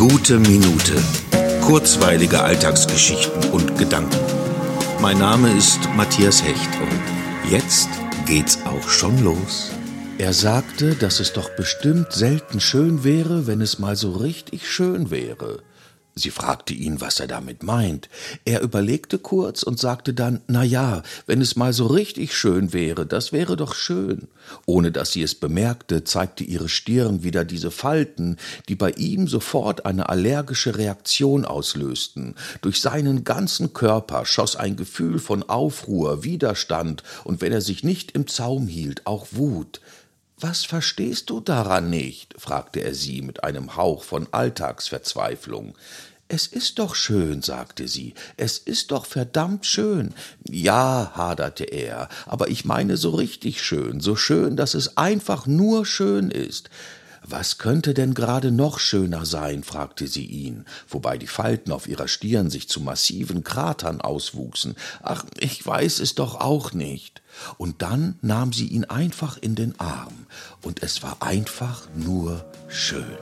Gute 0.00 0.38
Minute. 0.38 0.94
Kurzweilige 1.60 2.40
Alltagsgeschichten 2.40 3.50
und 3.50 3.76
Gedanken. 3.76 4.16
Mein 5.02 5.18
Name 5.18 5.54
ist 5.54 5.78
Matthias 5.94 6.42
Hecht 6.42 6.70
und 6.80 7.50
jetzt 7.50 7.90
geht's 8.24 8.60
auch 8.64 8.88
schon 8.88 9.22
los. 9.22 9.72
Er 10.16 10.32
sagte, 10.32 10.94
dass 10.94 11.20
es 11.20 11.34
doch 11.34 11.50
bestimmt 11.50 12.12
selten 12.12 12.60
schön 12.60 13.04
wäre, 13.04 13.46
wenn 13.46 13.60
es 13.60 13.78
mal 13.78 13.94
so 13.94 14.12
richtig 14.12 14.70
schön 14.70 15.10
wäre. 15.10 15.58
Sie 16.20 16.30
fragte 16.30 16.74
ihn, 16.74 17.00
was 17.00 17.18
er 17.18 17.26
damit 17.26 17.62
meint. 17.62 18.10
Er 18.44 18.60
überlegte 18.60 19.18
kurz 19.18 19.62
und 19.62 19.78
sagte 19.78 20.12
dann, 20.12 20.42
na 20.48 20.62
ja, 20.62 21.02
wenn 21.26 21.40
es 21.40 21.56
mal 21.56 21.72
so 21.72 21.86
richtig 21.86 22.36
schön 22.36 22.74
wäre, 22.74 23.06
das 23.06 23.32
wäre 23.32 23.56
doch 23.56 23.74
schön. 23.74 24.28
Ohne 24.66 24.92
dass 24.92 25.12
sie 25.12 25.22
es 25.22 25.34
bemerkte, 25.34 26.04
zeigte 26.04 26.44
ihre 26.44 26.68
Stirn 26.68 27.22
wieder 27.22 27.44
diese 27.44 27.70
Falten, 27.70 28.36
die 28.68 28.74
bei 28.74 28.90
ihm 28.90 29.28
sofort 29.28 29.86
eine 29.86 30.10
allergische 30.10 30.76
Reaktion 30.76 31.44
auslösten. 31.46 32.34
Durch 32.60 32.80
seinen 32.80 33.24
ganzen 33.24 33.72
Körper 33.72 34.26
schoss 34.26 34.56
ein 34.56 34.76
Gefühl 34.76 35.18
von 35.18 35.42
Aufruhr, 35.42 36.22
Widerstand 36.22 37.02
und 37.24 37.40
wenn 37.40 37.52
er 37.52 37.62
sich 37.62 37.82
nicht 37.82 38.12
im 38.12 38.26
Zaum 38.26 38.66
hielt, 38.66 39.06
auch 39.06 39.28
Wut. 39.32 39.80
Was 40.42 40.64
verstehst 40.64 41.28
du 41.28 41.40
daran 41.40 41.90
nicht? 41.90 42.34
fragte 42.38 42.80
er 42.80 42.94
sie 42.94 43.20
mit 43.20 43.44
einem 43.44 43.76
Hauch 43.76 44.02
von 44.02 44.26
Alltagsverzweiflung. 44.30 45.76
Es 46.28 46.46
ist 46.46 46.78
doch 46.78 46.94
schön, 46.94 47.42
sagte 47.42 47.88
sie, 47.88 48.14
es 48.38 48.56
ist 48.56 48.90
doch 48.90 49.04
verdammt 49.04 49.66
schön. 49.66 50.14
Ja, 50.48 51.12
haderte 51.14 51.64
er, 51.64 52.08
aber 52.24 52.48
ich 52.48 52.64
meine 52.64 52.96
so 52.96 53.10
richtig 53.10 53.62
schön, 53.62 54.00
so 54.00 54.16
schön, 54.16 54.56
dass 54.56 54.72
es 54.72 54.96
einfach 54.96 55.46
nur 55.46 55.84
schön 55.84 56.30
ist. 56.30 56.70
Was 57.26 57.58
könnte 57.58 57.94
denn 57.94 58.14
gerade 58.14 58.50
noch 58.50 58.78
schöner 58.78 59.26
sein? 59.26 59.62
fragte 59.62 60.06
sie 60.06 60.24
ihn, 60.24 60.64
wobei 60.88 61.18
die 61.18 61.26
Falten 61.26 61.72
auf 61.72 61.86
ihrer 61.86 62.08
Stirn 62.08 62.50
sich 62.50 62.68
zu 62.68 62.80
massiven 62.80 63.44
Kratern 63.44 64.00
auswuchsen. 64.00 64.74
Ach, 65.02 65.24
ich 65.38 65.64
weiß 65.64 66.00
es 66.00 66.14
doch 66.14 66.40
auch 66.40 66.72
nicht. 66.72 67.22
Und 67.58 67.82
dann 67.82 68.18
nahm 68.22 68.52
sie 68.52 68.66
ihn 68.66 68.84
einfach 68.84 69.38
in 69.38 69.54
den 69.54 69.78
Arm, 69.78 70.26
und 70.62 70.82
es 70.82 71.02
war 71.02 71.18
einfach 71.20 71.88
nur 71.94 72.44
schön. 72.68 73.16